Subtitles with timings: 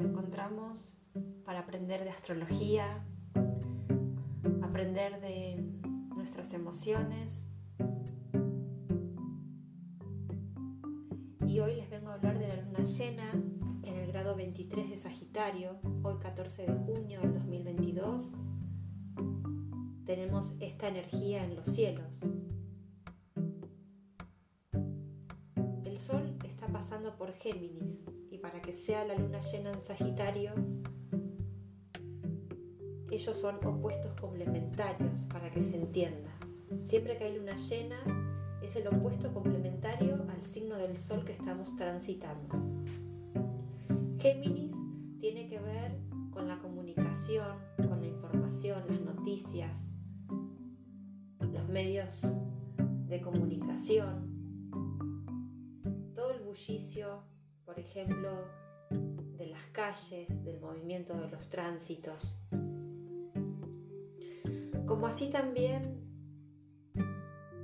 [0.00, 0.96] encontramos
[1.44, 3.04] para aprender de astrología,
[4.62, 5.62] aprender de
[6.14, 7.44] nuestras emociones.
[11.46, 13.30] Y hoy les vengo a hablar de la luna llena
[13.82, 18.32] en el grado 23 de Sagitario, hoy 14 de junio del 2022.
[20.06, 22.20] Tenemos esta energía en los cielos.
[25.84, 28.09] El Sol está pasando por Géminis
[28.40, 30.52] para que sea la luna llena en Sagitario,
[33.10, 36.30] ellos son opuestos complementarios para que se entienda.
[36.88, 37.98] Siempre que hay luna llena,
[38.62, 42.48] es el opuesto complementario al signo del Sol que estamos transitando.
[44.18, 44.70] Géminis
[45.18, 45.98] tiene que ver
[46.30, 49.82] con la comunicación, con la información, las noticias,
[51.52, 52.22] los medios
[53.08, 54.30] de comunicación,
[56.14, 57.22] todo el bullicio,
[57.70, 58.48] por ejemplo,
[59.38, 62.36] de las calles, del movimiento de los tránsitos,
[64.86, 65.80] como así también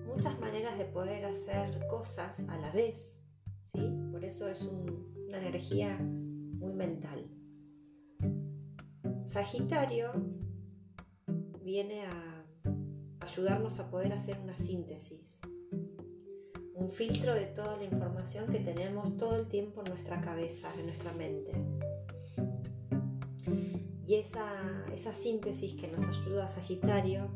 [0.07, 3.19] muchas maneras de poder hacer cosas a la vez,
[3.75, 3.81] ¿sí?
[4.12, 7.29] Por eso es una energía muy mental.
[9.27, 10.12] Sagitario
[11.65, 12.47] viene a
[13.23, 15.41] ayudarnos a poder hacer una síntesis,
[16.77, 20.87] un filtro de toda la información que tenemos todo el tiempo en nuestra cabeza, en
[20.87, 21.53] nuestra mente.
[24.07, 27.29] Y esa, esa síntesis que nos ayuda a Sagitario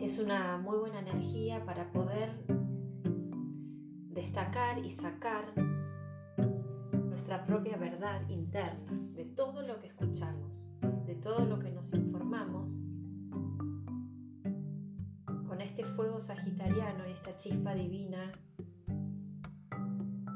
[0.00, 2.30] es una muy buena energía para poder
[4.10, 5.52] destacar y sacar
[7.08, 10.66] nuestra propia verdad interna de todo lo que escuchamos,
[11.06, 12.63] de todo lo que nos informamos.
[16.14, 18.30] Fuego sagitariano y esta chispa divina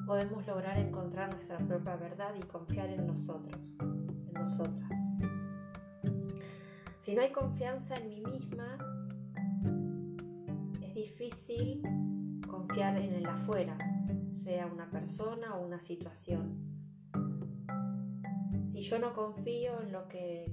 [0.06, 3.76] podemos lograr encontrar nuestra propia verdad y confiar en nosotros
[4.32, 4.90] nosotras.
[7.02, 8.78] Si no hay confianza en mí misma,
[10.82, 11.82] es difícil
[12.48, 13.78] confiar en el afuera,
[14.42, 16.56] sea una persona o una situación.
[18.72, 20.52] Si yo no confío en lo que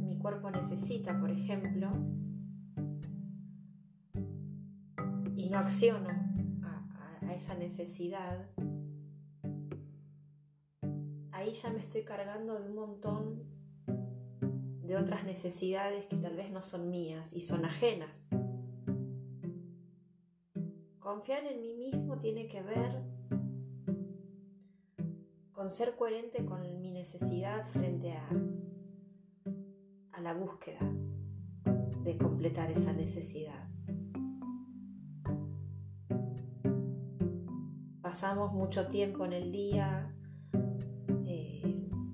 [0.00, 1.90] mi cuerpo necesita, por ejemplo,
[5.44, 8.48] y no acciono a, esa necesidad,
[11.32, 13.42] ahí ya me estoy cargando de un montón
[14.86, 18.10] de otras necesidades que tal vez no son mías y son ajenas.
[20.98, 23.02] Confiar en mí mismo tiene que ver
[25.52, 28.30] con ser coherente con mi necesidad frente a,
[30.12, 30.90] a la búsqueda
[32.02, 33.73] de completar esa necesidad.
[38.14, 40.08] Pasamos mucho tiempo en el día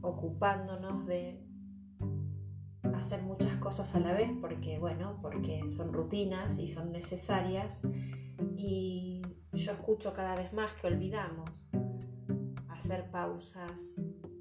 [0.01, 1.45] ocupándonos de
[2.95, 7.87] hacer muchas cosas a la vez porque, bueno, porque son rutinas y son necesarias.
[8.57, 9.21] Y
[9.53, 11.69] yo escucho cada vez más que olvidamos
[12.71, 13.79] hacer pausas.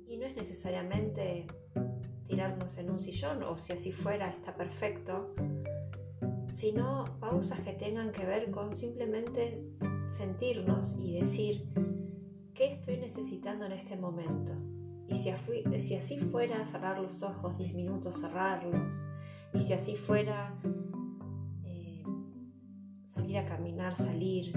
[0.07, 1.45] Y no es necesariamente
[2.25, 5.35] tirarnos en un sillón o si así fuera está perfecto,
[6.53, 9.61] sino pausas que tengan que ver con simplemente
[10.19, 11.69] sentirnos y decir
[12.53, 14.51] qué estoy necesitando en este momento
[15.07, 15.31] y si,
[15.79, 18.93] si así fuera cerrar los ojos 10 minutos, cerrarlos.
[19.53, 20.59] Y si así fuera
[21.63, 22.03] eh,
[23.15, 24.53] salir a caminar, salir.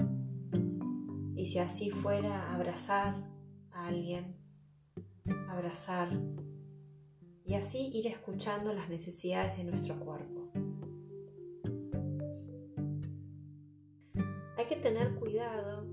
[1.35, 3.15] Y si así fuera abrazar
[3.71, 4.35] a alguien,
[5.49, 6.09] abrazar.
[7.45, 10.62] Y así ir escuchando las necesidades de nuestro cuerpo.
[14.57, 15.85] Hay que tener cuidado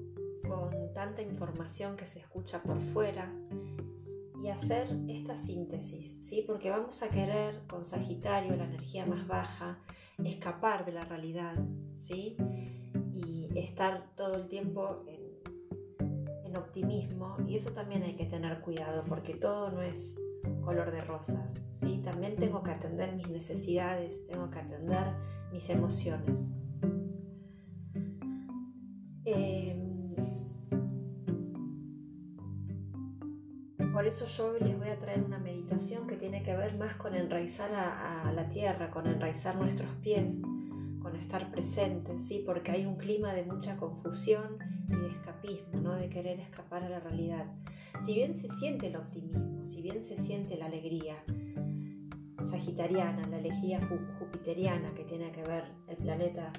[0.46, 3.32] con tanta información que se escucha por fuera
[4.42, 6.44] y hacer esta síntesis, ¿sí?
[6.46, 9.78] Porque vamos a querer con Sagitario, la energía más baja,
[10.24, 11.54] escapar de la realidad,
[11.96, 12.36] ¿sí?
[13.14, 15.20] Y estar todo el tiempo en,
[16.56, 20.16] optimismo y eso también hay que tener cuidado porque todo no es
[20.64, 22.02] color de rosas, ¿sí?
[22.04, 25.12] También tengo que atender mis necesidades, tengo que atender
[25.52, 26.48] mis emociones.
[34.10, 37.72] Eso yo les voy a traer una meditación que tiene que ver más con enraizar
[37.72, 40.42] a, la tierra, con enraizar nuestros pies,
[41.00, 42.42] con estar presentes, ¿sí?
[42.44, 44.58] porque hay un clima de mucha confusión
[44.88, 45.94] y de escapismo, ¿no?
[45.94, 47.46] de querer escapar a la realidad.
[48.04, 51.22] Si bien se siente el optimismo, si bien se siente la alegría
[52.50, 53.78] sagitariana, la alegría
[54.18, 56.52] jupiteriana que tiene que ver el planeta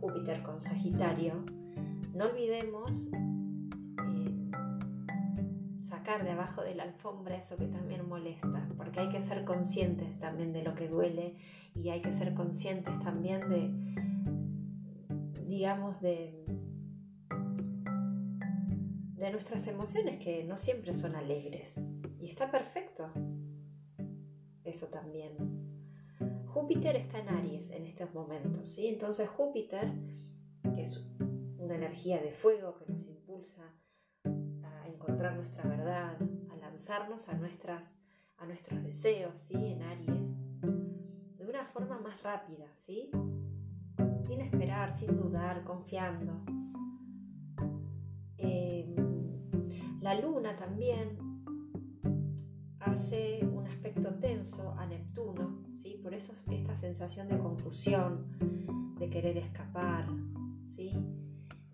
[0.00, 1.44] Júpiter con Sagitario,
[2.14, 3.10] no olvidemos
[6.10, 10.18] sacar de abajo de la alfombra eso que también molesta, porque hay que ser conscientes
[10.18, 11.36] también de lo que duele
[11.74, 13.70] y hay que ser conscientes también de,
[15.44, 16.44] digamos, de,
[19.14, 21.80] de nuestras emociones que no siempre son alegres.
[22.18, 23.08] Y está perfecto.
[24.64, 25.36] Eso también.
[26.46, 28.88] Júpiter está en Aries en estos momentos, ¿sí?
[28.88, 29.92] Entonces Júpiter,
[30.74, 31.04] que es
[31.58, 33.62] una energía de fuego que nos impulsa
[35.00, 36.14] encontrar nuestra verdad,
[36.50, 37.82] a lanzarnos a, nuestras,
[38.36, 39.54] a nuestros deseos, ¿sí?
[39.54, 43.10] En Aries, de una forma más rápida, ¿sí?
[44.26, 46.42] Sin esperar, sin dudar, confiando.
[48.36, 48.94] Em,
[50.02, 51.16] la luna también
[52.80, 55.98] hace un aspecto tenso a Neptuno, ¿sí?
[56.02, 60.06] por eso esta sensación de confusión, de querer escapar,
[60.76, 60.92] ¿sí?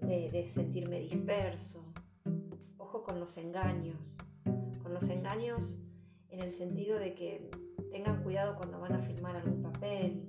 [0.00, 1.86] de sentirme disperso.
[3.04, 4.16] Con los engaños,
[4.82, 5.78] con los engaños
[6.31, 7.50] en el sentido de que
[7.93, 10.26] tengan cuidado cuando van a firmar algún papel,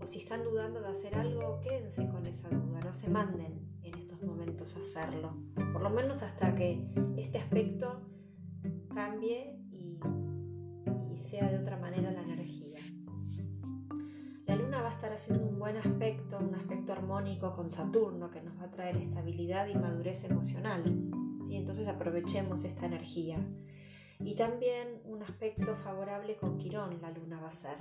[0.00, 3.94] o si están dudando de hacer algo, quédense con esa duda, no se manden en
[3.94, 5.34] estos momentos a hacerlo,
[5.72, 8.02] por lo menos hasta que este aspecto
[8.94, 9.98] cambie y,
[11.24, 12.78] sea de otra manera la energía.
[14.46, 18.40] La luna va a estar haciendo un buen aspecto, un aspecto armónico con Saturno que
[18.40, 20.84] nos va a traer estabilidad y madurez emocional.
[21.48, 21.56] ¿Sí?
[21.56, 23.38] Entonces aprovechemos esta energía.
[24.20, 27.76] Y también un aspecto favorable con Quirón la luna va a ser.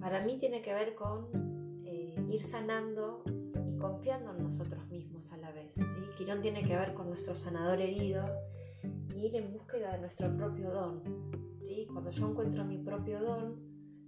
[0.00, 5.38] Para mí tiene que ver con eh, ir sanando y confiando en nosotros mismos a
[5.38, 5.72] la vez.
[5.74, 5.82] ¿sí?
[6.16, 8.24] Quirón tiene que ver con nuestro sanador herido
[9.16, 11.02] ir en búsqueda de nuestro propio don.
[11.64, 11.86] ¿sí?
[11.90, 13.56] Cuando yo encuentro mi propio don,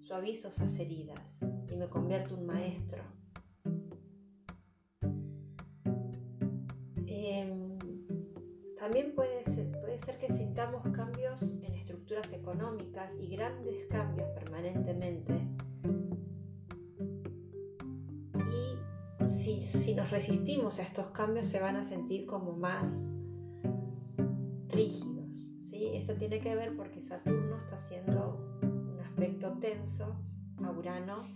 [0.01, 1.39] suavizo esas heridas
[1.71, 3.03] y me convierto en maestro.
[8.81, 15.35] También puede ser, puede ser que sintamos cambios en estructuras económicas y grandes cambios permanentemente.
[18.51, 23.07] Y si, si nos resistimos a estos cambios se van a sentir como más
[24.69, 25.29] rígidos.
[25.69, 25.91] ¿sí?
[25.93, 30.17] Eso tiene que ver porque Saturno está haciendo un aspecto tenso
[30.65, 31.27] a Urano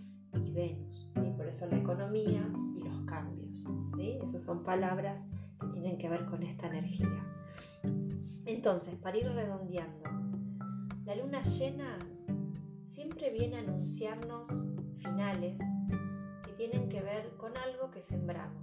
[0.43, 1.13] y Venus.
[1.15, 1.35] ¿sí?
[1.37, 3.67] Por eso la economía y los cambios.
[3.97, 4.19] ¿sí?
[4.23, 5.23] Esas son palabras
[5.61, 7.34] que tienen que ver con esta energía.
[8.47, 10.05] Entonces, para ir redondeando,
[11.05, 11.99] la luna llena
[12.89, 14.47] siempre viene a anunciarnos
[14.99, 15.59] finales
[16.45, 18.63] que tienen que ver con algo que sembramos.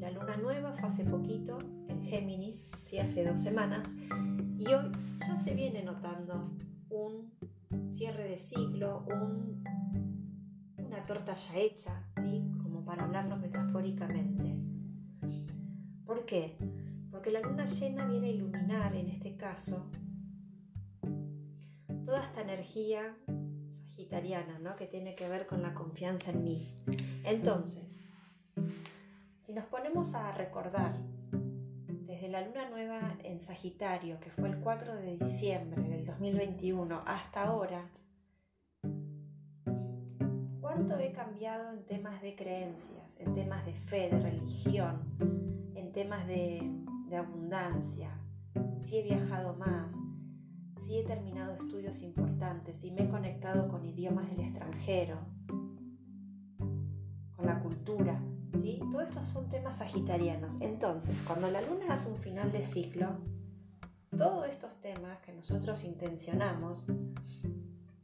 [0.00, 1.58] La luna nueva fue hace poquito
[2.02, 2.98] Géminis, ¿sí?
[2.98, 3.88] hace dos semanas,
[4.58, 6.52] y hoy ya se viene notando
[6.88, 7.32] un
[7.90, 9.64] cierre de ciclo, un,
[10.78, 12.04] una torta ya hecha,
[12.62, 14.56] como para hablarlo metafóricamente.
[16.04, 16.56] ¿Por qué?
[17.26, 19.90] Porque la luna llena viene a iluminar, en este caso,
[22.04, 23.16] toda esta energía
[23.88, 24.76] sagitariana, ¿no?
[24.76, 26.72] que tiene que ver con la confianza en mí.
[27.24, 28.00] Entonces,
[29.44, 30.94] si nos ponemos a recordar
[32.06, 37.42] desde la luna nueva en Sagitario, que fue el 4 de diciembre del 2021, hasta
[37.42, 37.90] ahora,
[40.60, 45.02] ¿cuánto he cambiado en temas de creencias, en temas de fe, de religión,
[45.74, 48.10] en temas de, de abundancia?
[48.80, 49.92] Si he viajado más,
[50.86, 55.18] si he terminado estudios importantes, si me he conectado con idiomas del extranjero,
[57.36, 58.20] con la cultura.
[58.60, 58.80] ¿sí?
[58.92, 60.52] Todos estos son temas sagitarianos.
[60.60, 63.16] Entonces, cuando la luna hace un final de ciclo,
[64.16, 66.86] todos estos temas que nosotros intencionamos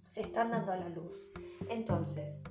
[0.09, 1.31] se están dando a la luz.
[1.71, 2.43] Entonces,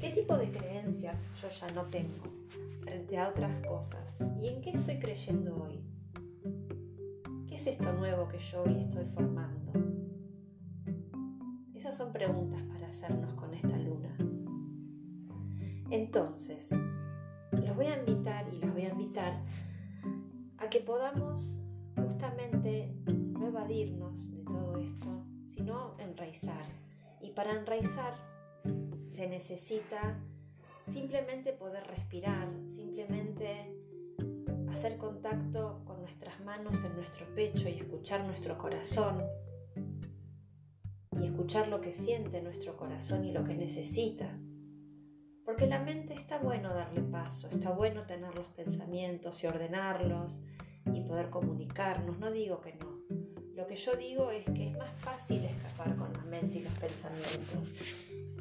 [0.00, 2.24] ¿qué tipo de creencias yo ya no tengo
[2.82, 4.18] frente a otras cosas?
[4.40, 5.93] ¿Y en qué estoy creyendo hoy?
[7.64, 9.72] ¿Qué es esto nuevo que yo hoy estoy formando?
[11.74, 14.14] Esas son preguntas para hacernos con esta luna.
[15.88, 16.72] Entonces,
[17.52, 19.40] los voy a invitar y las voy a invitar
[20.58, 21.58] a que podamos
[21.96, 26.66] justamente no evadirnos de todo esto, sino enraizar.
[27.22, 28.12] Y para enraizar
[29.08, 30.18] se necesita
[30.92, 33.74] simplemente poder respirar, simplemente
[34.74, 39.22] hacer contacto con nuestras manos en nuestro pecho y escuchar nuestro corazón
[41.12, 44.36] y escuchar lo que siente nuestro corazón y lo que necesita.
[45.44, 50.42] Porque la mente está bueno darle paso, está bueno tener los pensamientos y ordenarlos
[50.92, 52.98] y poder comunicarnos, no digo que no.
[53.54, 56.74] Lo que yo digo es que es más fácil escapar con la mente y los
[56.74, 57.70] pensamientos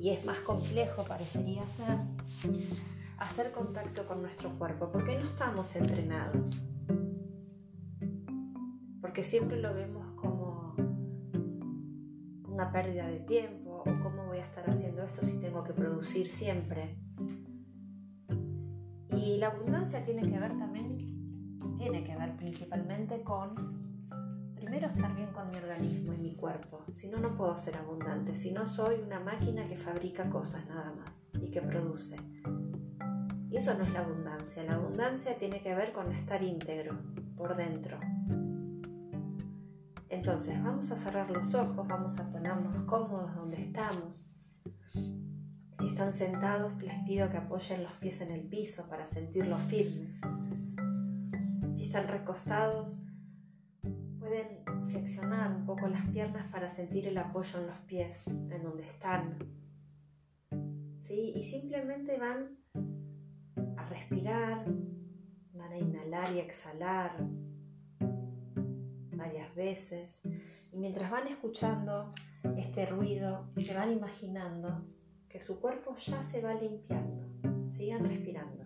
[0.01, 1.99] y es más complejo, parecería ser,
[3.23, 6.69] hacer contacto con nuestro cuerpo porque no estamos entrenados.
[9.13, 10.73] porque siempre lo vemos como
[12.47, 16.29] una pérdida de tiempo o cómo voy a estar haciendo esto si tengo que producir
[16.29, 16.97] siempre.
[19.11, 20.97] Y la abundancia tiene que ver también,
[21.77, 23.83] tiene que ver principalmente con
[24.55, 28.33] primero estar bien con mi organismo y mi cuerpo, si no, no puedo ser abundante,
[28.33, 32.15] si no soy una máquina que fabrica cosas nada más y que produce.
[33.53, 36.97] Y eso no es la abundancia, la abundancia tiene que ver con estar íntegro
[37.37, 37.99] por dentro.
[40.09, 44.27] Entonces vamos a cerrar los ojos, vamos a ponernos cómodos donde estamos.
[44.93, 50.19] Si están sentados, les pido que apoyen los pies en el piso para sentirlos firmes.
[51.75, 52.97] Si están recostados,
[54.17, 58.87] pueden flexionar un poco las piernas para sentir el apoyo en los pies, en donde
[58.87, 59.37] están.
[61.01, 61.33] ¿Sí?
[61.35, 62.62] Y simplemente van
[63.83, 64.65] a respirar,
[65.53, 67.11] van a inhalar y exhalar
[69.11, 70.21] varias veces.
[70.71, 72.13] Y mientras van escuchando
[72.57, 74.85] este ruido, se van imaginando
[75.29, 77.23] que su cuerpo ya se va limpiando.
[77.69, 78.65] Sigan respirando.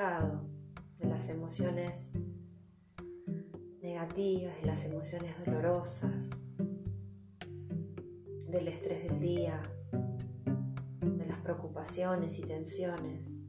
[0.00, 2.10] De las emociones
[3.82, 6.42] negativas, de las emociones dolorosas,
[8.48, 9.60] del estrés del día,
[11.02, 13.40] de las preocupaciones y tensiones.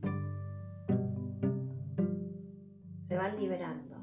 [3.08, 3.96] Se van liberando.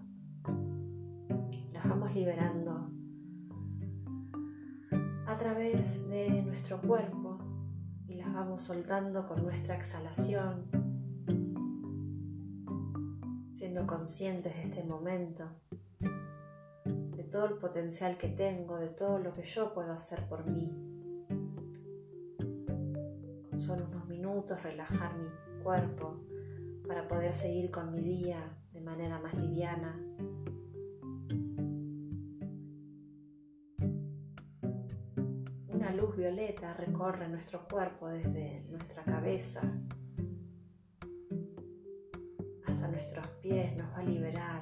[1.71, 2.91] Las vamos liberando
[5.27, 7.29] a través de nuestro cuerpo
[8.39, 10.71] vamos soltando con nuestra exhalación,
[13.79, 15.45] siendo conscientes de este momento,
[16.01, 20.69] de todo el potencial que tengo, de todo lo que yo puedo hacer por mí.
[23.51, 25.29] Con solo unos minutos relajar mi
[25.63, 26.17] cuerpo
[26.89, 28.41] para poder seguir con mi día
[28.73, 29.97] de manera más liviana,
[35.99, 39.63] luz violeta recorre nuestro cuerpo desde nuestra cabeza
[42.99, 44.61] nuestros pies, nos va a liberar.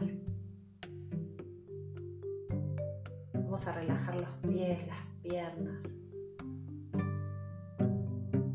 [3.32, 5.82] Vamos a relajar los pies, las piernas.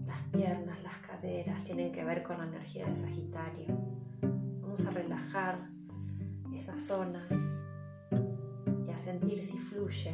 [0.05, 3.75] Las piernas, las caderas tienen que ver con la energía de Sagitario.
[4.61, 5.67] Vamos a relajar
[6.53, 7.27] esa zona
[8.85, 10.13] y a sentir si fluye,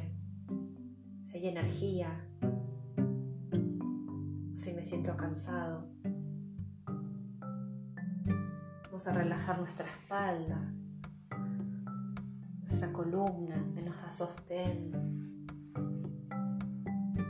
[1.25, 2.25] si hay energía,
[4.55, 5.96] si me siento cansado.
[8.97, 10.59] Vamos a relajar nuestra espalda,
[12.63, 14.89] nuestra columna que nos da sostén,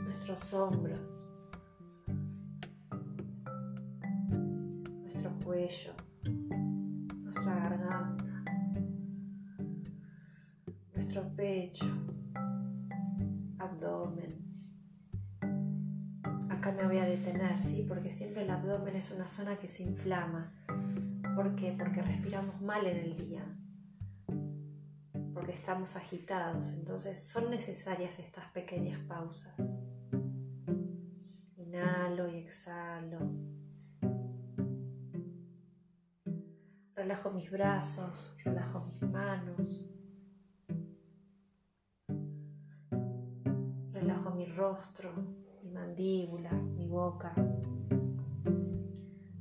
[0.06, 1.28] nuestros hombros,
[5.02, 5.92] nuestro cuello,
[7.24, 8.44] nuestra garganta,
[10.94, 11.84] nuestro pecho,
[13.58, 14.48] abdomen
[16.72, 17.84] me voy a detener, ¿sí?
[17.88, 20.52] Porque siempre el abdomen es una zona que se inflama.
[21.38, 21.72] ¿Por qué?
[21.78, 23.44] Porque respiramos mal en el día.
[25.32, 26.72] Porque estamos agitados.
[26.72, 29.54] Entonces son necesarias estas pequeñas pausas.
[31.56, 33.20] Inhalo y exhalo.
[36.96, 39.94] Relajo mis brazos, relajo mis manos.
[43.92, 45.12] Relajo mi rostro,
[45.72, 47.32] mandíbula, mi boca.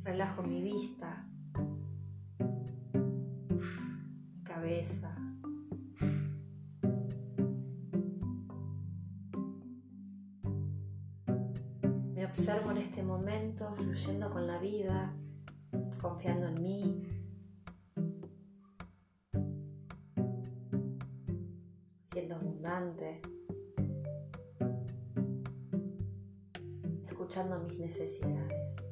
[0.03, 1.26] Relajo mi vista,
[12.13, 15.13] Me observo en este momento fluyendo con la vida,
[16.01, 17.03] confiando en mí.
[22.11, 23.21] siendo abundante.
[27.05, 28.86] escuchando mis necesidades.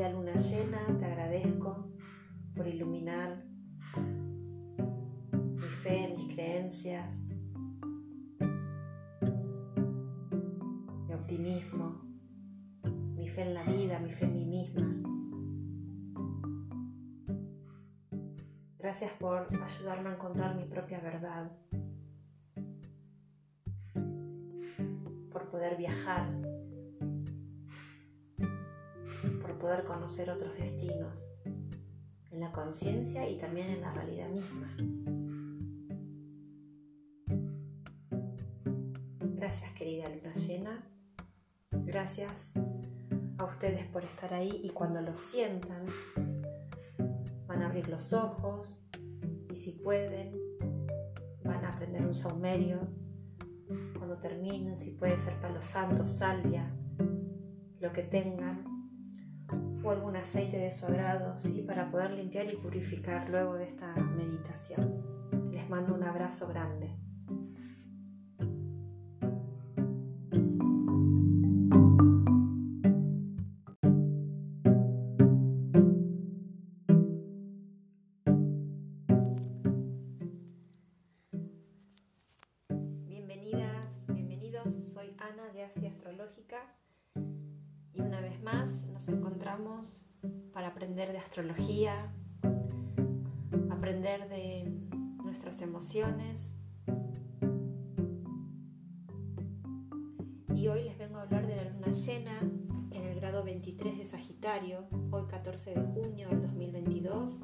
[0.00, 1.90] Querida luna llena, te agradezco
[2.56, 3.44] por iluminar
[5.30, 7.26] mi fe, mis creencias,
[11.06, 12.00] mi optimismo,
[13.14, 14.88] mi fe en la vida, mi fe en mí misma.
[18.78, 21.52] Gracias por ayudarme a encontrar mi propia verdad
[25.30, 26.39] por poder viajar,
[29.70, 31.30] poder conocer otros destinos
[32.32, 34.76] en la conciencia y también en la realidad misma.
[39.20, 40.84] Gracias querida luna llena,
[41.70, 42.52] gracias
[43.38, 45.86] a ustedes por estar ahí y cuando lo sientan
[47.46, 48.84] van a abrir los ojos
[49.52, 50.32] y si pueden
[51.44, 52.88] van a aprender un saumerio.
[53.96, 56.74] Cuando terminen, si puede ser palo santo, salvia,
[57.78, 58.79] lo que tengan,
[59.82, 61.62] o algún aceite de su agrado, ¿sí?
[61.66, 65.02] para poder limpiar y purificar luego de esta meditación.
[65.50, 66.94] Les mando un abrazo grande.
[91.20, 92.12] Astrología,
[93.70, 94.72] aprender de
[95.22, 96.52] nuestras emociones.
[100.54, 102.40] Y hoy les vengo a hablar de la luna llena
[102.90, 107.40] en el grado 23 de Sagitario, hoy 14 de junio del 2022.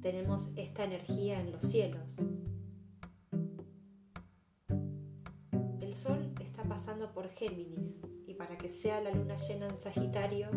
[0.00, 2.16] Tenemos esta energía en los cielos.
[5.80, 7.94] El Sol está pasando por Géminis
[8.26, 10.48] y para que sea la luna llena en Sagitario,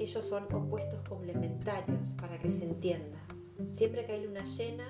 [0.00, 3.18] ellos son opuestos complementarios para que se entienda.
[3.76, 4.86] Siempre que hay luna llena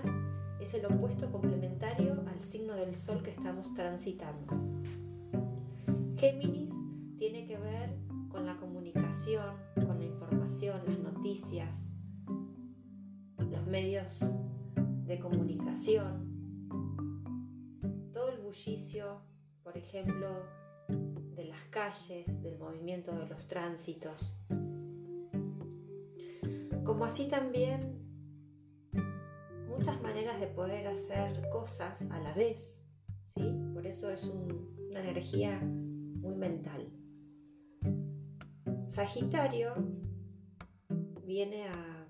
[0.60, 4.46] es el opuesto complementario al signo del Sol que estamos transitando.
[6.16, 6.70] Géminis
[7.18, 7.96] tiene que ver
[8.28, 11.76] con la comunicación, con la información, las noticias,
[13.50, 14.20] los medios
[15.06, 16.30] de comunicación,
[18.12, 19.22] todo el bullicio,
[19.64, 20.44] por ejemplo,
[21.34, 24.38] de las calles, del movimiento de los tránsitos.
[26.90, 27.78] Como así también
[29.68, 32.82] muchas maneras de poder hacer cosas a la vez,
[33.36, 33.44] ¿sí?
[33.72, 36.90] Por eso es un- una energía muy mental.
[38.88, 39.72] Sagitario
[41.24, 42.08] viene a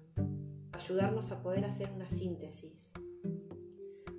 [0.73, 2.95] ayudarnos a poder hacer una síntesis,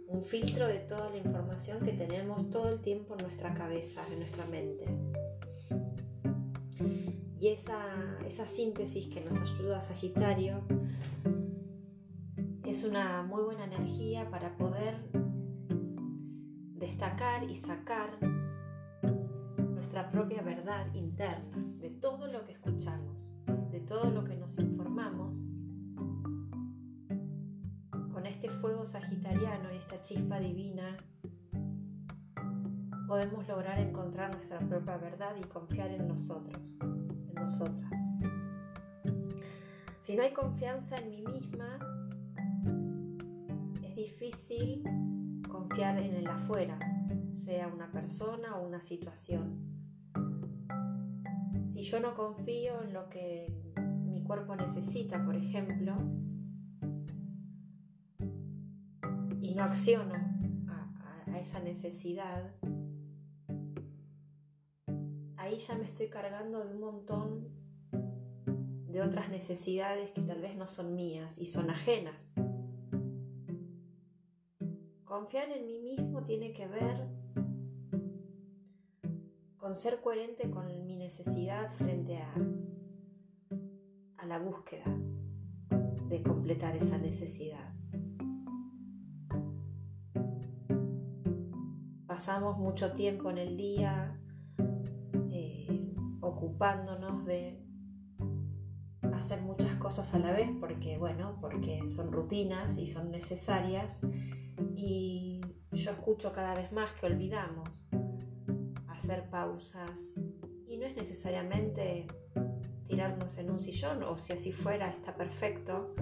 [0.05, 4.19] un filtro de toda la información que tenemos todo el tiempo en nuestra cabeza, en
[4.19, 4.85] nuestra mente.
[7.41, 10.61] Y esa, esa síntesis que nos ayuda a Sagitario
[12.63, 15.09] es una muy buena energía para poder
[16.75, 18.19] destacar y sacar
[19.57, 23.33] nuestra propia verdad interna de todo lo que escuchamos,
[23.71, 25.33] de todo lo que nos informamos.
[28.13, 30.95] Con este fuego sagitariano y esta chispa divina
[33.07, 36.77] podemos lograr encontrar nuestra propia verdad y confiar en nosotros,
[37.41, 37.91] nosotras.
[40.03, 41.77] Si no hay confianza en mí misma,
[43.83, 44.83] es difícil
[45.49, 46.77] confiar en el afuera,
[47.45, 49.59] sea una persona o una situación.
[51.71, 53.53] Si yo no confío en lo que
[54.05, 55.95] mi cuerpo necesita, por ejemplo,
[59.41, 60.13] y no acciono
[60.67, 62.51] a, a- a esa necesidad,
[65.51, 67.49] ahí ya me estoy cargando de un montón
[67.91, 72.15] de otras necesidades que tal vez no son mías y son ajenas.
[75.03, 77.05] Confiar en mí mismo tiene que ver
[79.57, 82.33] con ser coherente con mi necesidad frente a,
[84.17, 84.85] a la búsqueda
[86.07, 87.73] de completar esa necesidad.
[92.07, 94.20] Pasamos mucho tiempo en el día
[96.51, 97.57] ocupándonos de
[99.13, 104.05] hacer muchas cosas a la vez porque, bueno, porque son rutinas y son necesarias
[104.75, 105.39] y
[105.71, 107.87] yo escucho cada vez más que olvidamos
[108.87, 109.97] hacer pausas
[110.67, 112.05] y no es necesariamente
[112.87, 115.95] tirarnos en un sillón o si así fuera está perfecto,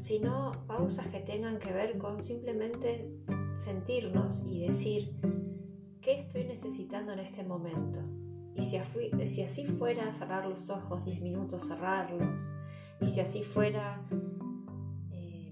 [0.00, 3.08] sino pausas que tengan que ver con simplemente
[3.64, 5.14] sentirnos y decir
[6.02, 8.27] qué estoy necesitando en este momento.
[8.58, 8.64] Y
[9.28, 12.40] si, así fuera cerrar los ojos 10 minutos, cerrarlos.
[13.00, 14.04] Y si así fuera
[15.12, 15.50] eh,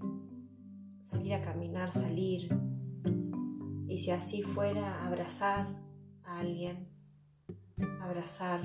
[1.09, 2.49] salir a caminar, salir.
[3.87, 5.67] Y si así fuera abrazar
[6.23, 6.89] a alguien,
[8.01, 8.61] abrazar.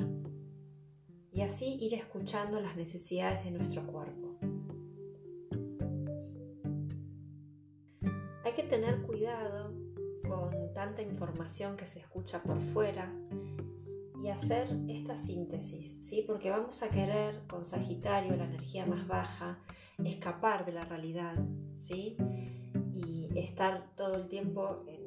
[1.31, 4.39] Y así ir escuchando las necesidades de nuestro cuerpo.
[8.45, 9.73] Hay que tener cuidado
[10.29, 13.09] con tanta información que se escucha por fuera
[14.23, 16.25] y hacer esta síntesis, ¿sí?
[16.27, 19.59] Porque vamos a querer con Sagitario, la energía más baja,
[20.05, 21.35] escapar de la realidad,
[21.77, 22.17] ¿sí?
[22.95, 25.03] Y estar todo el tiempo en,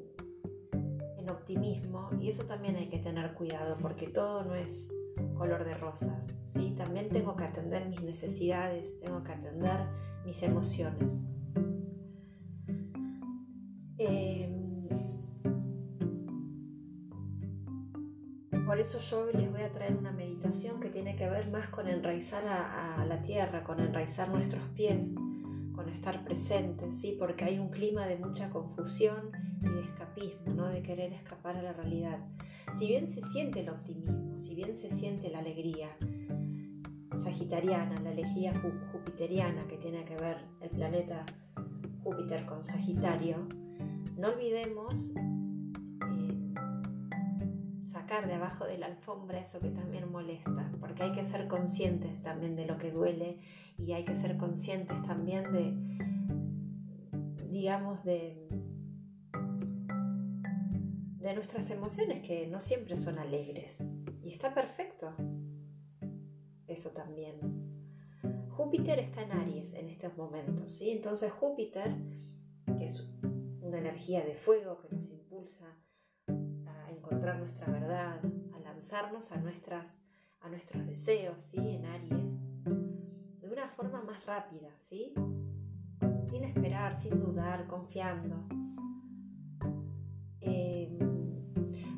[1.27, 4.87] optimismo y eso también hay que tener cuidado porque todo no es
[5.35, 6.23] color de rosas,
[6.53, 6.75] ¿sí?
[6.77, 9.87] También tengo que atender mis necesidades, tengo que atender
[10.23, 11.19] mis emociones.
[18.85, 22.45] Eso yo les voy a traer una meditación que tiene que ver más con enraizar
[22.47, 25.15] a, la tierra, con enraizar nuestros pies,
[25.73, 27.15] con estar presentes, ¿sí?
[27.17, 30.69] porque hay un clima de mucha confusión y de escapismo, ¿no?
[30.69, 32.19] de querer escapar a la realidad.
[32.77, 35.89] Si bien se siente el optimismo, si bien se siente la alegría
[37.23, 38.53] sagitariana, la alegría
[38.91, 41.25] jupiteriana que tiene que ver el planeta
[42.03, 43.47] Júpiter con Sagitario,
[44.15, 45.11] no olvidemos
[48.05, 52.55] de abajo de la alfombra eso que también molesta, porque hay que ser conscientes también
[52.55, 53.39] de lo que duele
[53.79, 55.73] y hay que ser conscientes también de,
[57.49, 58.47] digamos, de,
[61.17, 63.83] de nuestras emociones que no siempre son alegres.
[64.23, 65.11] Y está perfecto.
[66.67, 67.39] Eso también.
[68.51, 70.91] Júpiter está en Aries en estos momentos, ¿sí?
[70.91, 71.95] Entonces Júpiter,
[72.77, 73.03] que es
[73.61, 75.65] una energía de fuego que nos impulsa
[77.05, 78.19] encontrar nuestra verdad,
[78.53, 79.85] a lanzarnos a, nuestras,
[80.41, 81.57] a nuestros deseos, ¿sí?
[81.59, 85.13] En Aries, de una forma más rápida, ¿sí?
[86.25, 88.47] Sin esperar, sin dudar, confiando.
[90.41, 90.97] Em,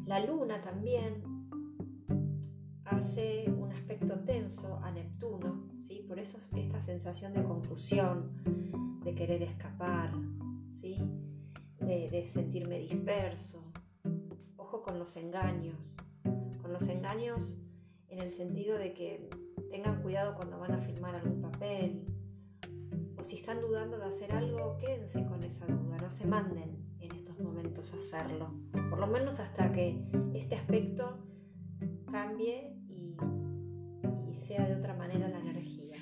[0.06, 1.24] la luna también
[2.84, 6.04] hace un aspecto tenso a Neptuno, ¿sí?
[6.06, 8.44] Por eso esta sensación de confusión,
[9.06, 10.12] de querer escapar,
[10.82, 10.98] ¿sí?
[11.80, 13.67] de sentirme disperso,
[14.70, 15.96] con los engaños,
[16.62, 17.58] con los engaños
[18.10, 19.30] en el sentido de que
[19.72, 22.06] tengan cuidado cuando van a firmar algún papel,
[23.18, 27.12] o si están dudando de hacer algo, quédense con esa duda, no se manden en
[27.14, 28.54] estos momentos a hacerlo,
[28.90, 31.18] por lo menos hasta que este aspecto
[32.12, 33.16] cambie y,
[34.30, 35.96] y sea de otra manera la energía.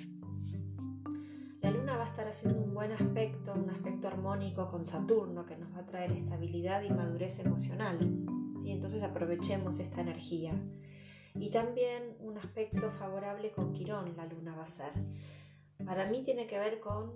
[1.61, 5.55] La luna va a estar haciendo un buen aspecto, un aspecto armónico con Saturno que
[5.55, 8.34] nos va a traer estabilidad y madurez emocional
[8.65, 10.53] y entonces aprovechemos esta energía.
[11.35, 14.91] Y también un aspecto favorable con Quirón la luna va a ser.
[15.85, 17.13] Para mí tiene que ver con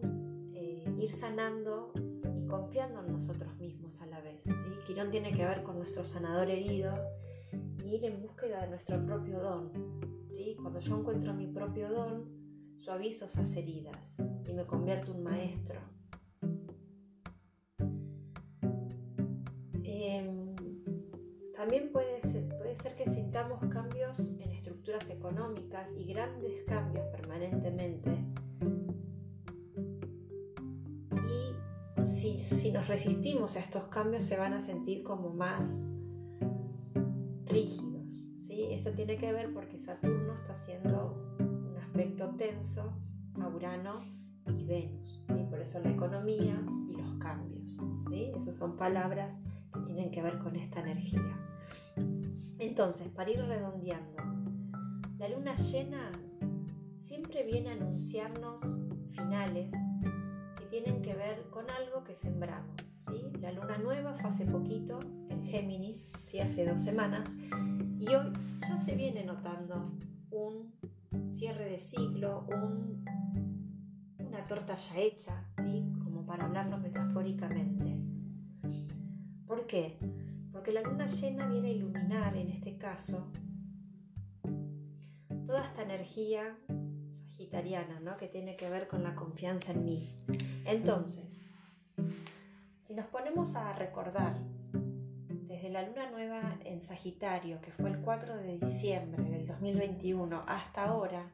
[0.54, 4.44] eh, ir sanando y confiando en nosotros mismos a la vez.
[4.86, 6.94] Quirón tiene que ver con nuestro sanador herido
[7.84, 9.72] y ir en búsqueda de nuestro propio don.
[10.28, 10.56] ¿sí?
[10.62, 12.26] Cuando yo encuentro mi propio don,
[12.78, 14.16] suavizo esas heridas
[14.48, 15.80] y me convierto en maestro.
[19.84, 20.49] Eh,
[21.60, 28.12] también puede ser, puede ser que sintamos cambios en estructuras económicas y grandes cambios permanentemente.
[31.28, 35.86] Y si, nos resistimos a estos cambios se van a sentir como más
[37.44, 38.08] rígidos.
[38.48, 38.68] ¿sí?
[38.72, 42.94] Eso tiene que ver porque Saturno está haciendo un aspecto tenso
[43.38, 44.06] a Urano
[44.48, 45.26] y Venus.
[45.28, 45.46] ¿sí?
[45.50, 47.78] Por eso la economía y los cambios.
[48.08, 48.32] ¿sí?
[48.34, 49.38] Esas son palabras
[49.74, 51.49] que tienen que ver con esta energía.
[52.60, 54.22] Entonces, para ir redondeando,
[55.18, 56.12] la luna llena
[57.02, 58.60] siempre viene a anunciarnos
[59.12, 59.72] finales
[60.58, 62.76] que tienen que ver con algo que sembramos.
[63.42, 66.40] La luna nueva fue hace poquito en Géminis, ¿sí?
[66.40, 67.30] hace dos semanas,
[67.98, 69.94] y hoy ya se viene notando
[70.30, 70.74] un
[71.32, 72.46] cierre de ciclo,
[74.20, 75.46] una torta ya hecha,
[76.04, 77.98] como para hablarlo metafóricamente.
[79.48, 79.98] ¿Por qué?
[80.60, 83.32] Porque la luna llena viene a iluminar en este caso
[85.48, 86.54] toda esta energía
[87.30, 88.18] sagitariana, ¿no?
[88.18, 90.14] que tiene que ver con la confianza en mí.
[90.66, 91.46] Entonces,
[92.86, 94.36] si nos ponemos a recordar
[95.48, 100.84] desde la luna nueva en Sagitario, que fue el 4 de diciembre del 2021, hasta
[100.84, 101.32] ahora,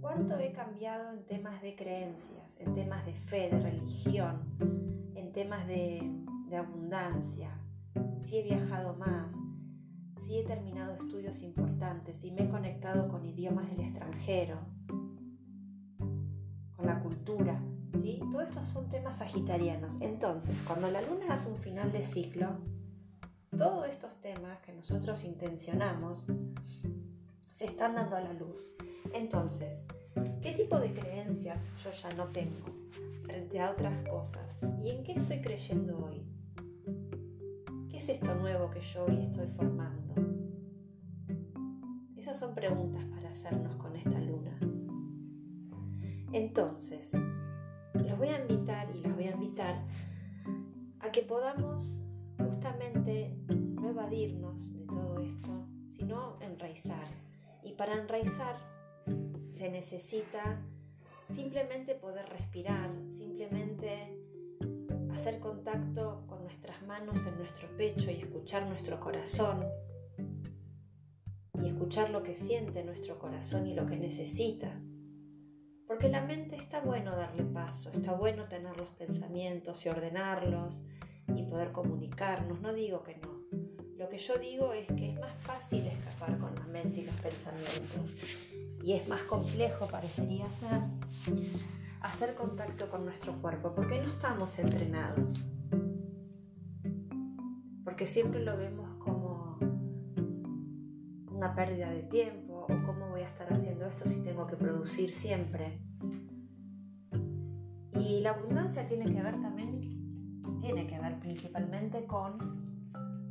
[0.00, 4.42] ¿cuánto he cambiado en temas de creencias, en temas de fe, de religión,
[5.14, 7.50] en temas de de abundancia,
[8.20, 9.32] si he viajado más,
[10.26, 14.58] si he terminado estudios importantes, si me he conectado con idiomas del extranjero,
[16.76, 17.60] con la cultura,
[18.00, 18.20] ¿sí?
[18.32, 19.92] Todos estos son temas sagitarianos.
[20.00, 22.58] Entonces, cuando la luna hace un final de ciclo,
[23.56, 26.26] todos estos temas que nosotros intencionamos
[27.50, 28.74] se están dando a la luz.
[29.12, 29.86] Entonces,
[30.42, 32.78] ¿qué tipo de creencias yo ya no tengo?
[33.28, 34.58] frente a otras cosas.
[34.82, 36.22] ¿Y en qué estoy creyendo hoy?
[37.88, 40.14] ¿Qué es esto nuevo que yo hoy estoy formando?
[42.16, 44.58] Esas son preguntas para hacernos con esta luna.
[46.32, 47.12] Entonces,
[47.94, 49.82] los voy a invitar y las voy a invitar
[51.00, 52.02] a que podamos
[52.38, 57.08] justamente no evadirnos de todo esto, sino enraizar.
[57.62, 58.56] Y para enraizar
[59.52, 60.60] se necesita
[61.32, 64.27] simplemente poder respirar, simplemente
[65.18, 69.66] hacer contacto con nuestras manos en nuestro pecho y escuchar nuestro corazón
[71.60, 74.80] y escuchar lo que siente nuestro corazón y lo que necesita.
[75.88, 80.84] Porque la mente está bueno darle paso, está bueno tener los pensamientos y ordenarlos
[81.34, 83.42] y poder comunicarnos, no digo que no.
[83.96, 87.16] Lo que yo digo es que es más fácil escapar con la mente y los
[87.16, 88.14] pensamientos
[88.84, 90.78] y es más complejo, parecería ser,
[92.00, 95.48] hacer contacto con nuestro cuerpo porque no estamos entrenados.
[97.84, 99.58] Porque siempre lo vemos como
[101.30, 105.12] una pérdida de tiempo o cómo voy a estar haciendo esto si tengo que producir
[105.12, 105.80] siempre.
[107.94, 109.80] Y la abundancia tiene que ver también,
[110.60, 112.58] tiene que ver principalmente con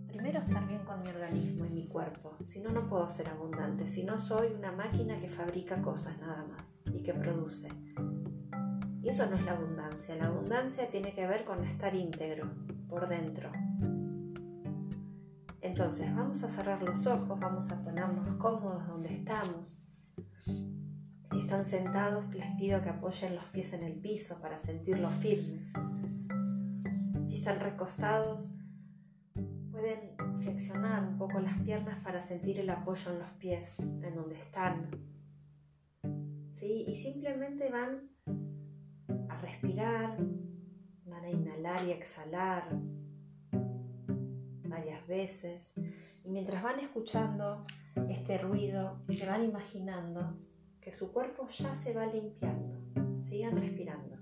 [0.08, 3.86] primero estar bien con mi organismo y mi cuerpo, si no, no puedo ser abundante,
[3.86, 7.70] si no soy una máquina que fabrica cosas nada más y que produce.
[9.08, 12.52] Eso no es la abundancia, la abundancia tiene que ver con estar íntegro,
[12.90, 13.50] por dentro.
[15.62, 19.82] Entonces vamos a cerrar los ojos, vamos a ponernos cómodos donde estamos.
[20.44, 25.72] Si están sentados, les pido que apoyen los pies en el piso para sentirlos firmes.
[27.28, 28.54] Si están recostados,
[29.72, 34.38] pueden flexionar un poco las piernas para sentir el apoyo en los pies, en donde
[34.38, 34.90] están.
[36.52, 36.84] ¿Sí?
[36.90, 38.18] Y simplemente van
[39.42, 40.18] respirar,
[41.06, 42.70] van a inhalar y exhalar
[44.64, 45.74] varias veces.
[46.24, 47.66] Y mientras van escuchando
[48.10, 50.38] este ruido, se van imaginando
[50.82, 52.78] que su cuerpo ya se va limpiando.
[53.22, 54.18] Sigan respirando.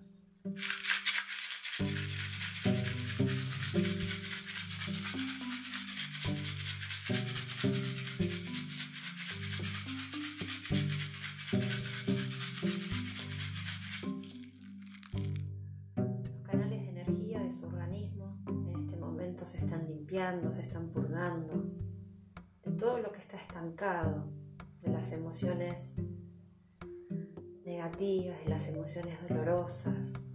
[27.97, 30.25] De las emociones dolorosas,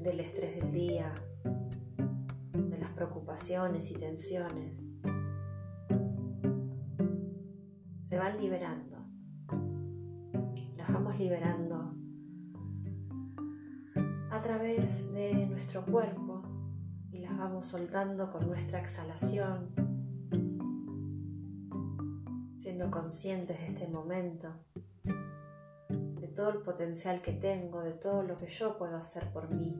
[0.00, 1.14] del estrés del día,
[2.52, 4.92] de las preocupaciones y tensiones.
[8.08, 8.98] Se van liberando.
[10.76, 11.94] Las vamos liberando
[14.30, 16.42] a través de nuestro cuerpo
[17.24, 19.70] las vamos soltando con nuestra exhalación,
[22.56, 24.52] siendo conscientes de este momento,
[26.34, 29.74] todo el potencial que tengo, de todo lo que yo puedo hacer por mí.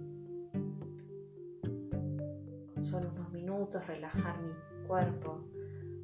[2.75, 4.53] Con solo unos minutos relajar mi
[4.87, 5.45] cuerpo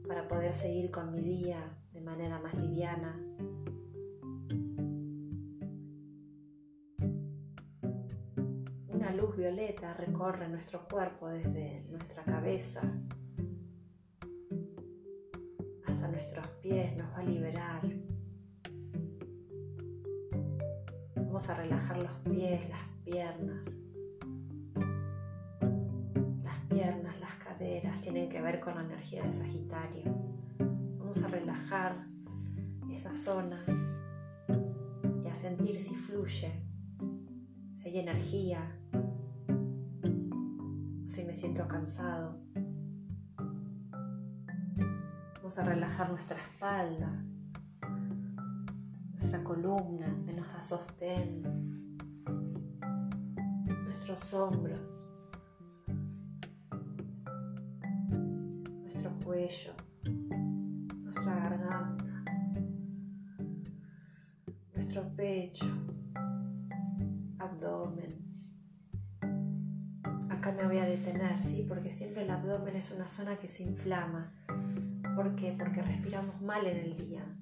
[0.06, 3.16] para poder seguir con mi día de manera más liviana,
[9.12, 12.80] luz violeta recorre nuestro cuerpo desde nuestra cabeza
[15.86, 17.99] hasta nuestros pies, nos va a liberar.
[21.40, 23.66] Vamos a relajar los pies, las piernas.
[26.44, 30.02] Las piernas, las caderas tienen que ver con la energía de Sagitario.
[30.98, 31.96] Vamos a relajar
[32.90, 33.64] esa zona
[35.24, 36.62] y a sentir si fluye,
[37.76, 38.78] si hay energía,
[41.06, 42.38] si me siento cansado.
[45.36, 47.24] Vamos a relajar nuestra espalda,
[49.50, 51.42] columna que nos da sostén,
[53.84, 55.08] nuestros hombros,
[58.84, 59.72] nuestro cuello,
[61.02, 62.24] nuestra garganta,
[64.72, 65.66] nuestro pecho,
[67.40, 68.20] abdomen
[70.30, 71.66] acá me voy a detener, ¿sí?
[71.68, 74.32] Porque siempre el abdomen es una zona que se inflama.
[75.16, 75.56] ¿Por qué?
[75.58, 77.39] Porque respiramos mal en el día.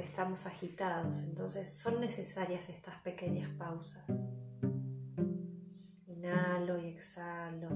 [0.00, 1.22] Estamos agitados.
[1.22, 4.04] Entonces son necesarias estas pequeñas pausas.
[6.06, 7.68] Inhalo y exhalo.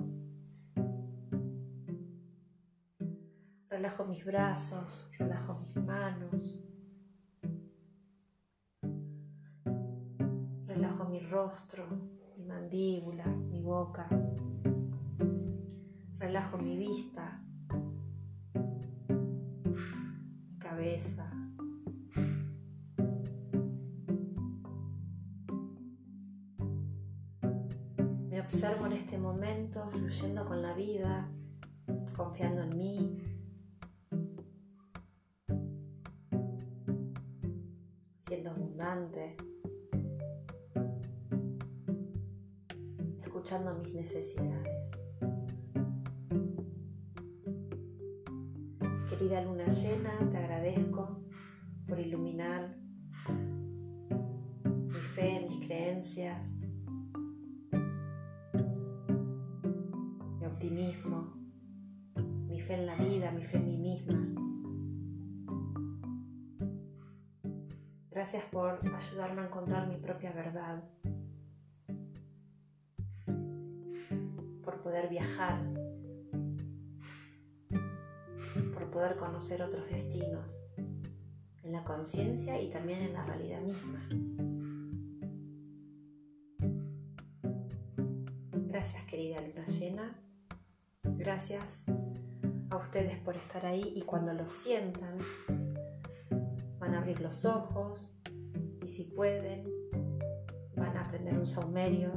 [3.68, 6.64] Relajo mis brazos, relajo mis manos.
[11.34, 11.84] rostro,
[12.36, 14.08] mi mandíbula, mi boca.
[16.18, 17.42] Relajo mi vista,
[20.46, 21.33] mi cabeza.
[29.18, 31.28] Momento fluyendo con la vida,
[32.16, 33.18] confiando en mí,
[38.26, 39.36] siendo abundante.
[43.44, 44.90] escuchando mis necesidades.
[49.10, 51.20] Querida luna llena, te agradezco
[51.86, 52.74] por iluminar
[54.64, 56.58] mi fe, mis creencias,
[68.24, 70.82] Gracias por ayudarme a encontrar mi propia verdad.
[74.82, 75.62] Poder viajar,
[78.72, 80.58] por poder conocer otros destinos.
[81.62, 84.08] En la conciencia y también en la realidad misma.
[88.52, 90.18] Gracias querida luna llena,
[91.02, 91.84] gracias
[92.70, 95.18] a ustedes por estar ahí y cuando lo sientan
[96.94, 98.16] a abrir los ojos
[98.82, 99.64] y si pueden
[100.76, 102.12] van a aprender un saumerio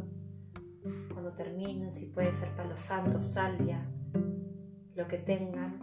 [1.12, 3.90] cuando terminen, si puede ser palo santo, salvia,
[4.96, 5.80] lo que tengan,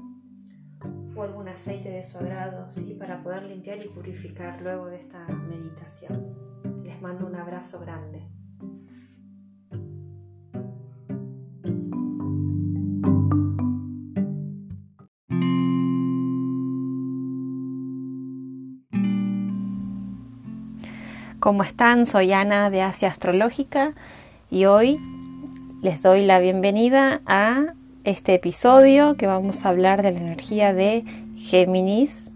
[1.16, 2.94] o algún aceite de su agrado, ¿sí?
[2.94, 6.34] para poder limpiar y purificar luego de esta meditación.
[6.82, 8.33] Les mando un abrazo grande.
[21.44, 22.06] ¿Cómo están?
[22.06, 23.92] Soy Ana de Asia Astrológica
[24.50, 24.98] y hoy
[25.82, 31.04] les doy la bienvenida a este episodio que vamos a hablar de la energía de
[31.36, 32.30] Géminis.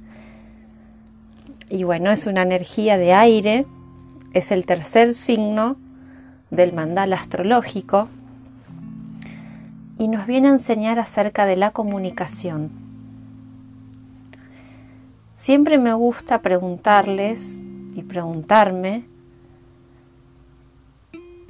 [1.70, 3.64] Y bueno, es una energía de aire,
[4.34, 5.76] es el tercer signo
[6.50, 8.10] del mandal astrológico
[9.98, 12.72] y nos viene a enseñar acerca de la comunicación.
[15.34, 17.58] Siempre me gusta preguntarles
[17.98, 19.04] y preguntarme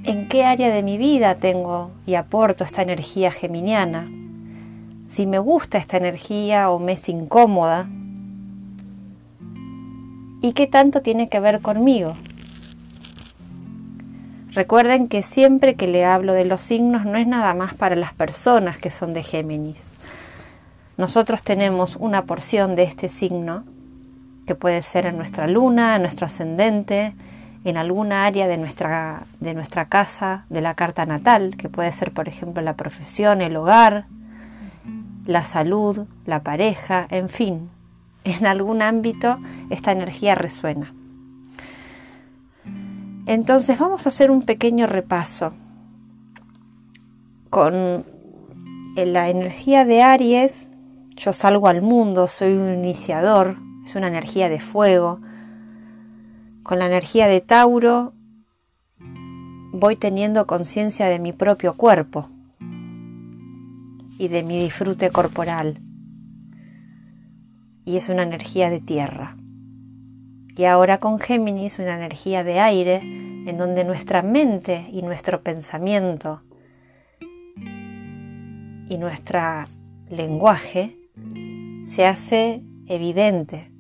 [0.03, 4.09] en qué área de mi vida tengo y aporto esta energía geminiana,
[5.09, 7.89] si me gusta esta energía o me es incómoda,
[10.41, 12.15] y qué tanto tiene que ver conmigo.
[14.53, 18.15] Recuerden que siempre que le hablo de los signos no es nada más para las
[18.15, 19.83] personas que son de Géminis.
[20.97, 23.65] Nosotros tenemos una porción de este signo,
[24.49, 27.15] que puede ser en nuestra luna, en nuestro ascendente,
[27.65, 32.13] en alguna área de nuestra, de nuestra casa, de la carta natal, que puede ser,
[32.13, 34.07] por ejemplo, la profesión, el hogar,
[35.27, 37.69] la salud, la pareja, en fin,
[38.25, 40.95] en algún ámbito esta energía resuena.
[43.27, 45.53] Entonces vamos a hacer un pequeño repaso
[47.51, 48.07] con
[48.97, 50.71] la energía de Aries.
[51.17, 55.19] Yo salgo al mundo, soy un iniciador, es una energía de fuego,
[56.63, 58.13] con la energía de Tauro
[59.73, 62.29] voy teniendo conciencia de mi propio cuerpo
[64.19, 65.81] y de mi disfrute corporal.
[67.87, 69.39] Y es una energía de tierra.
[70.55, 76.43] Y ahora con Géminis una energía de aire en donde nuestra mente y nuestro pensamiento
[77.57, 79.41] y nuestro
[80.11, 80.99] lenguaje
[81.83, 83.71] se hace evidente,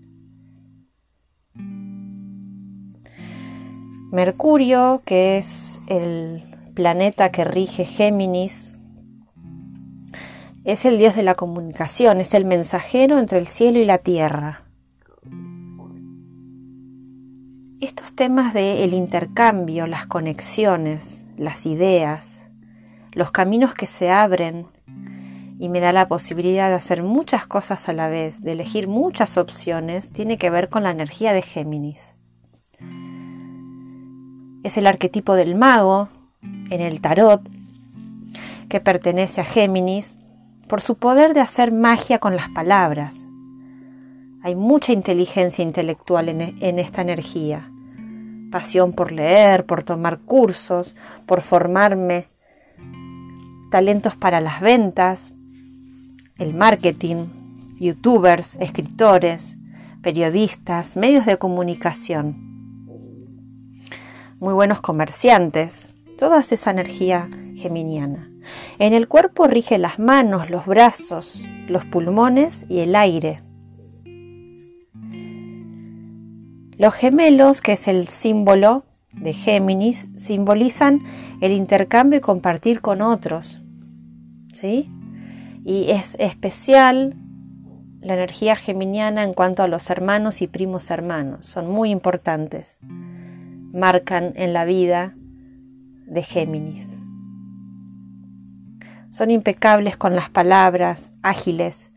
[4.11, 6.43] Mercurio, que es el
[6.73, 8.75] planeta que rige Géminis,
[10.65, 14.65] es el dios de la comunicación, es el mensajero entre el cielo y la tierra.
[17.83, 22.49] Estos temas del el intercambio, las conexiones, las ideas,
[23.13, 24.69] los caminos que se abren
[25.59, 29.37] y me da la posibilidad de hacer muchas cosas a la vez, de elegir muchas
[29.37, 32.15] opciones, tiene que ver con la energía de Géminis
[34.63, 36.09] es el arquetipo del mago
[36.43, 37.49] en el tarot,
[38.69, 40.19] que pertenece a Géminis,
[40.69, 43.29] por su poder de hacer magia con las palabras.
[44.43, 47.71] Hay mucha inteligencia intelectual en, en esta energía,
[48.51, 50.97] pasión por leer, por tomar cursos,
[51.27, 52.29] por formarme,
[53.71, 55.33] talentos para las ventas,
[56.37, 57.27] el marketing,
[57.81, 59.57] youtubers, escritores,
[60.03, 62.48] periodistas, medios de comunicación
[64.41, 68.31] muy buenos comerciantes, toda esa energía geminiana.
[68.79, 73.43] En el cuerpo rige las manos, los brazos, los pulmones y el aire.
[76.77, 81.01] Los gemelos, que es el símbolo de Géminis, simbolizan
[81.41, 83.61] el intercambio y compartir con otros.
[84.53, 84.89] ¿Sí?
[85.65, 87.17] Y es especial
[88.01, 91.47] la energía geminiana en cuanto a los hermanos y primos hermanos.
[91.47, 92.79] Son muy importantes.
[93.73, 95.15] Marcan en la vida
[96.07, 96.97] de Géminis.
[99.11, 101.91] Son impecables con las palabras, ágiles.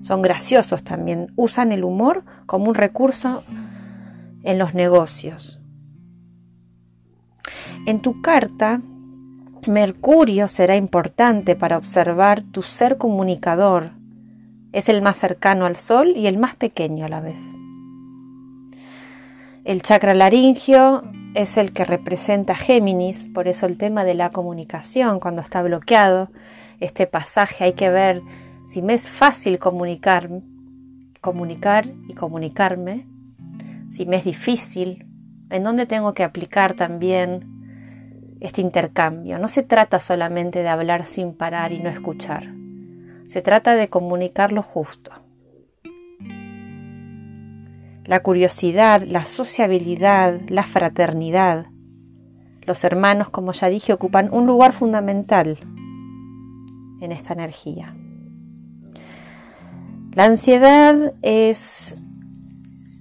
[0.00, 1.32] Son graciosos también.
[1.36, 3.42] Usan el humor como un recurso
[4.42, 5.60] en los negocios.
[7.86, 8.80] En tu carta,
[9.66, 13.90] Mercurio será importante para observar tu ser comunicador.
[14.72, 17.40] Es el más cercano al Sol y el más pequeño a la vez.
[19.66, 21.02] El chakra laringio
[21.34, 26.30] es el que representa Géminis, por eso el tema de la comunicación, cuando está bloqueado,
[26.78, 28.22] este pasaje hay que ver
[28.68, 30.30] si me es fácil comunicar,
[31.20, 33.08] comunicar y comunicarme,
[33.90, 35.04] si me es difícil,
[35.50, 39.40] en dónde tengo que aplicar también este intercambio.
[39.40, 42.54] No se trata solamente de hablar sin parar y no escuchar,
[43.26, 45.25] se trata de comunicar lo justo
[48.06, 51.66] la curiosidad, la sociabilidad, la fraternidad.
[52.62, 55.58] Los hermanos, como ya dije, ocupan un lugar fundamental
[57.00, 57.94] en esta energía.
[60.12, 61.98] La ansiedad es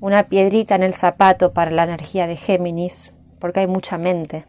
[0.01, 4.45] una piedrita en el zapato para la energía de Géminis, porque hay mucha mente.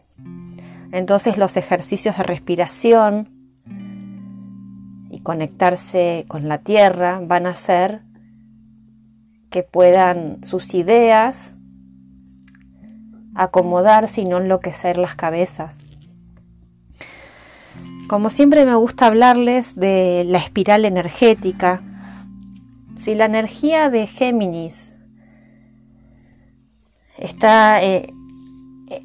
[0.91, 3.31] Entonces los ejercicios de respiración
[5.11, 8.03] y conectarse con la tierra van a ser
[9.57, 11.55] que puedan sus ideas
[13.35, 15.83] acomodarse y no enloquecer las cabezas.
[18.07, 21.81] Como siempre me gusta hablarles de la espiral energética.
[22.97, 24.95] Si la energía de Géminis
[27.17, 28.13] está eh,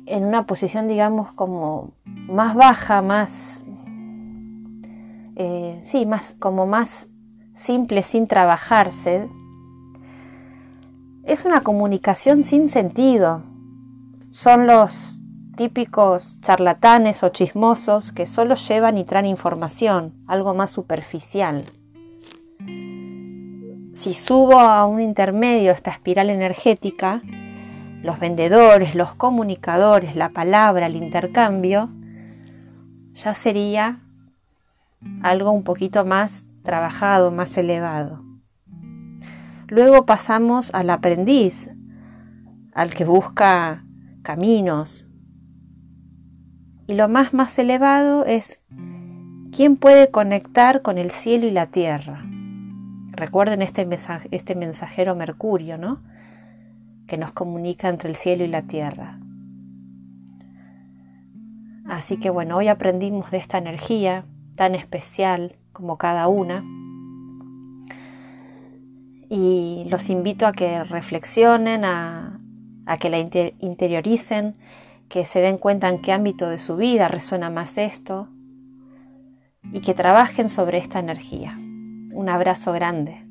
[0.06, 3.64] en una posición, digamos, como más baja, más,
[5.38, 7.08] eh, sí, más, como más
[7.56, 9.30] simple, sin trabajarse,
[11.24, 13.44] es una comunicación sin sentido.
[14.32, 15.22] Son los
[15.56, 21.66] típicos charlatanes o chismosos que solo llevan y traen información, algo más superficial.
[23.94, 27.22] Si subo a un intermedio esta espiral energética,
[28.02, 31.90] los vendedores, los comunicadores, la palabra, el intercambio,
[33.14, 34.00] ya sería
[35.22, 38.31] algo un poquito más trabajado, más elevado.
[39.72, 41.70] Luego pasamos al aprendiz,
[42.74, 43.86] al que busca
[44.22, 45.08] caminos.
[46.88, 48.60] Y lo más más elevado es
[49.56, 52.22] quién puede conectar con el cielo y la tierra.
[53.12, 53.88] Recuerden este,
[54.32, 56.02] este mensajero Mercurio, ¿no?
[57.08, 59.20] Que nos comunica entre el cielo y la tierra.
[61.88, 64.26] Así que bueno, hoy aprendimos de esta energía
[64.58, 66.62] tan especial como cada una
[69.34, 72.42] y los invito a que reflexionen, a,
[73.00, 74.58] que la interioricen,
[75.08, 78.28] que se den cuenta en qué ámbito de su vida resuena más esto
[79.72, 81.58] y que trabajen sobre esta energía.
[81.58, 83.26] Un abrazo grande.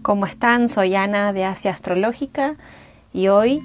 [0.00, 0.70] ¿Cómo están?
[0.70, 2.56] Soy Ana de Asia Astrológica
[3.12, 3.62] y hoy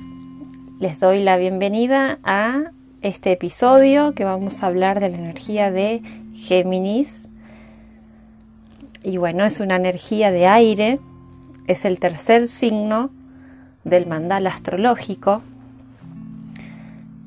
[0.80, 2.72] les doy la bienvenida a
[3.02, 6.02] este episodio que vamos a hablar de la energía de
[6.34, 7.28] Géminis.
[9.04, 11.00] Y bueno, es una energía de aire,
[11.68, 13.12] es el tercer signo
[13.84, 15.44] del mandal astrológico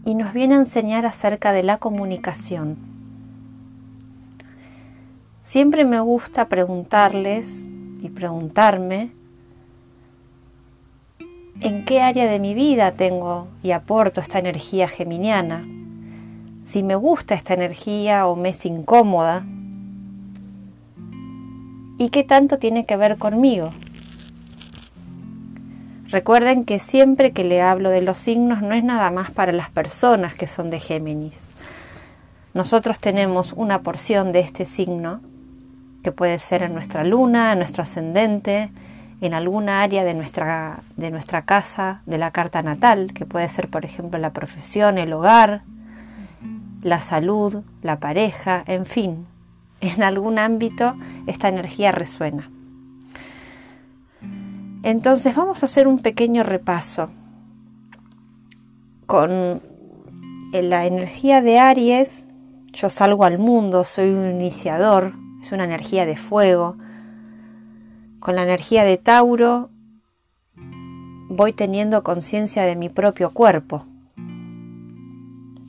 [0.05, 2.77] y nos viene a enseñar acerca de la comunicación.
[5.43, 7.65] Siempre me gusta preguntarles
[8.03, 9.13] y preguntarme
[11.61, 15.67] en qué área de mi vida tengo y aporto esta energía geminiana,
[16.65, 19.45] si me gusta esta energía o me es incómoda,
[21.99, 23.71] y qué tanto tiene que ver conmigo.
[26.09, 29.69] Recuerden que siempre que le hablo de los signos no es nada más para las
[29.69, 31.39] personas que son de Géminis.
[32.55, 35.21] Nosotros tenemos una porción de este signo,
[36.03, 38.71] que puede ser en nuestra luna, en nuestro ascendente,
[39.21, 43.69] en alguna área de nuestra, de nuestra casa, de la carta natal, que puede ser,
[43.69, 45.63] por ejemplo, la profesión, el hogar,
[46.83, 49.27] la salud, la pareja, en fin,
[49.81, 50.95] en algún ámbito
[51.27, 52.51] esta energía resuena.
[54.83, 57.11] Entonces vamos a hacer un pequeño repaso
[59.07, 59.61] con
[60.53, 62.25] la energía de Aries.
[62.73, 66.77] Yo salgo al mundo, soy un iniciador, es una energía de fuego.
[68.21, 69.71] Con la energía de Tauro
[71.29, 73.85] voy teniendo conciencia de mi propio cuerpo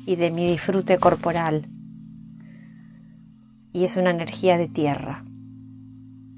[0.06, 1.68] y de mi disfrute corporal.
[3.72, 5.24] Y es una energía de tierra.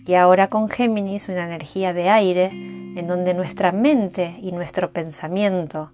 [0.05, 5.93] Y ahora con Géminis una energía de aire en donde nuestra mente y nuestro pensamiento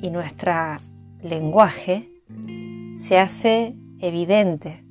[0.00, 0.52] y nuestro
[1.22, 2.08] lenguaje
[2.94, 4.83] se hace evidente.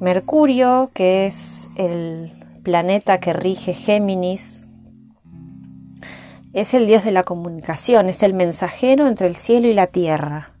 [0.00, 2.32] Mercurio, que es el
[2.62, 4.64] planeta que rige Géminis,
[6.54, 10.54] es el dios de la comunicación, es el mensajero entre el cielo y la tierra.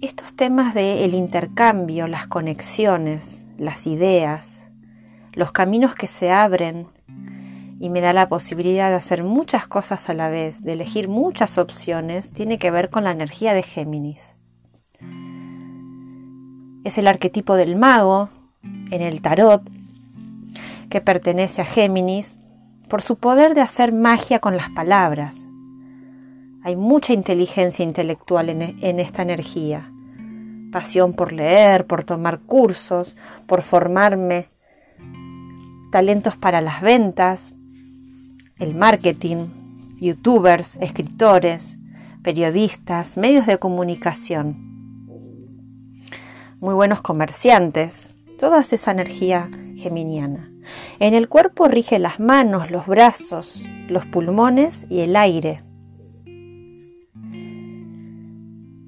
[0.00, 4.68] Estos temas del intercambio, las conexiones, las ideas,
[5.34, 6.86] los caminos que se abren
[7.78, 11.58] y me da la posibilidad de hacer muchas cosas a la vez, de elegir muchas
[11.58, 14.38] opciones, tiene que ver con la energía de Géminis.
[16.84, 18.28] Es el arquetipo del mago
[18.90, 19.62] en el tarot
[20.90, 22.38] que pertenece a Géminis
[22.88, 25.48] por su poder de hacer magia con las palabras.
[26.64, 29.90] Hay mucha inteligencia intelectual en, en esta energía.
[30.70, 33.16] Pasión por leer, por tomar cursos,
[33.46, 34.48] por formarme,
[35.90, 37.54] talentos para las ventas,
[38.58, 39.46] el marketing,
[40.00, 41.78] youtubers, escritores,
[42.22, 44.71] periodistas, medios de comunicación,
[46.62, 50.48] muy buenos comerciantes, toda esa energía geminiana.
[51.00, 55.60] En el cuerpo rige las manos, los brazos, los pulmones y el aire.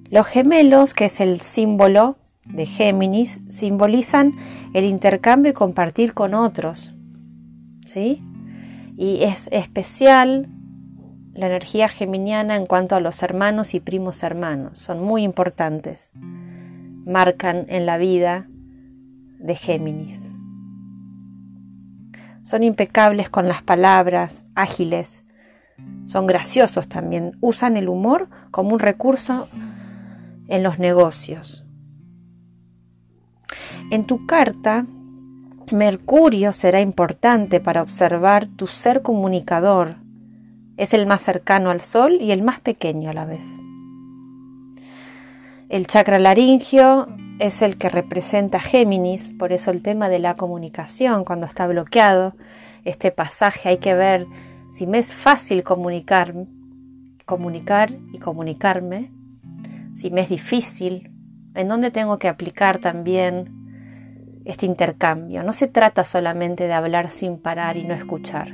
[0.08, 4.36] Los gemelos, que es el símbolo de Géminis, simbolizan
[4.72, 6.94] el intercambio y compartir con otros.
[7.86, 8.22] ¿Sí?
[8.96, 10.46] Y es especial
[11.32, 14.78] la energía geminiana en cuanto a los hermanos y primos hermanos.
[14.78, 16.12] Son muy importantes.
[17.06, 18.46] Marcan en la vida
[19.38, 20.28] de Géminis.
[22.42, 25.24] Son impecables con las palabras, ágiles.
[26.04, 27.36] Son graciosos también.
[27.40, 29.48] Usan el humor como un recurso
[30.48, 31.64] en los negocios.
[33.90, 34.86] En tu carta,
[35.70, 39.96] Mercurio será importante para observar tu ser comunicador.
[40.76, 43.44] Es el más cercano al Sol y el más pequeño a la vez.
[45.74, 47.08] El chakra laringio
[47.40, 52.36] es el que representa Géminis, por eso el tema de la comunicación, cuando está bloqueado,
[52.84, 54.28] este pasaje hay que ver
[54.72, 56.32] si me es fácil comunicar,
[57.24, 59.10] comunicar y comunicarme,
[59.96, 61.10] si me es difícil,
[61.56, 65.42] en dónde tengo que aplicar también este intercambio.
[65.42, 68.52] No se trata solamente de hablar sin parar y no escuchar.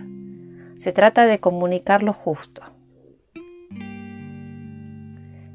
[0.78, 2.62] Se trata de comunicar lo justo.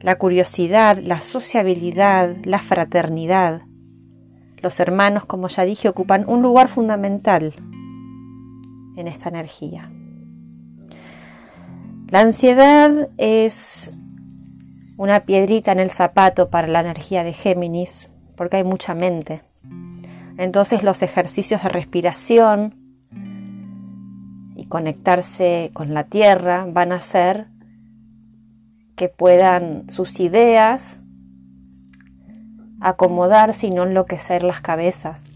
[0.06, 3.64] La curiosidad, la sociabilidad, la fraternidad.
[4.62, 7.56] Los hermanos, como ya dije, ocupan un lugar fundamental
[8.98, 9.92] en esta energía.
[12.10, 13.98] La ansiedad es
[14.96, 19.42] una piedrita en el zapato para la energía de Géminis, porque hay mucha mente.
[20.38, 22.76] Entonces los ejercicios de respiración
[24.56, 27.48] y conectarse con la tierra van a hacer
[28.96, 31.02] que puedan sus ideas
[32.80, 35.32] acomodarse y no enloquecer las cabezas.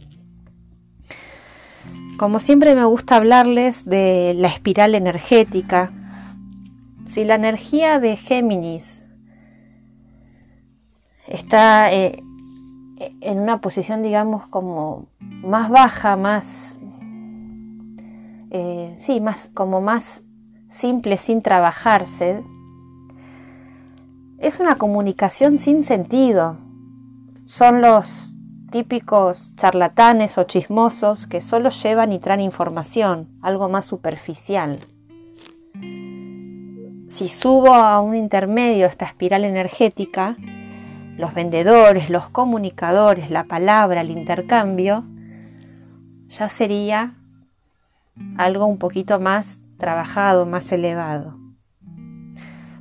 [2.18, 5.92] Como siempre me gusta hablarles de la espiral energética.
[7.06, 9.06] Si la energía de Géminis
[11.28, 12.22] está eh,
[13.22, 16.78] en una posición, digamos, como más baja, más,
[18.52, 20.22] eh, sí, más, como más
[20.70, 22.44] simple, sin trabajarse,
[24.40, 26.58] es una comunicación sin sentido.
[27.46, 28.36] Son los
[28.72, 34.80] típicos charlatanes o chismosos que solo llevan y traen información, algo más superficial.
[37.10, 40.38] Si subo a un intermedio esta espiral energética,
[41.18, 45.04] los vendedores, los comunicadores, la palabra, el intercambio,
[46.30, 47.16] ya sería
[48.38, 51.49] algo un poquito más trabajado, más elevado.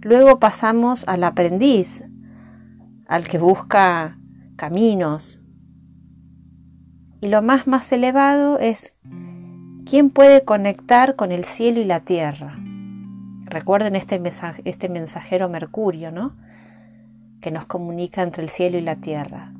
[0.02, 2.04] Luego pasamos al aprendiz,
[3.06, 4.18] al que busca
[4.56, 5.40] caminos.
[7.20, 8.94] Y lo más más elevado es
[9.88, 12.58] ¿Quién puede conectar con el cielo y la tierra?
[13.46, 14.20] Recuerden este,
[14.66, 16.36] este mensajero Mercurio, ¿no?
[17.40, 19.54] Que nos comunica entre el cielo y la tierra.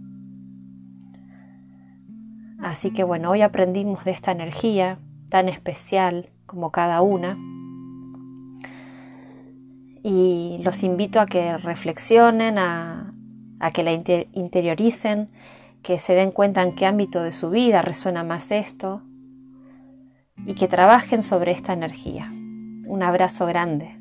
[2.61, 4.99] Así que bueno, hoy aprendimos de esta energía
[5.31, 7.39] tan especial como cada una.
[10.03, 13.13] Y los invito a que reflexionen, a,
[13.73, 15.31] que la interioricen,
[15.83, 19.03] que se den cuenta en qué ámbito de su vida resuena más esto
[20.47, 22.31] y que trabajen sobre esta energía.
[22.31, 23.99] Un abrazo grande.